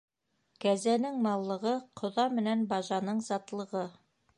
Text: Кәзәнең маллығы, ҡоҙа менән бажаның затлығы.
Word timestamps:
Кәзәнең 0.65 1.21
маллығы, 1.27 1.75
ҡоҙа 2.03 2.27
менән 2.41 2.67
бажаның 2.75 3.25
затлығы. 3.33 3.91